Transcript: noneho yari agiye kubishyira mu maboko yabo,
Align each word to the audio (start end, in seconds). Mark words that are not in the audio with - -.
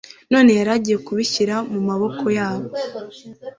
noneho 0.31 0.57
yari 0.59 0.71
agiye 0.77 0.97
kubishyira 1.05 1.55
mu 1.71 1.79
maboko 1.89 2.25
yabo, 2.37 2.69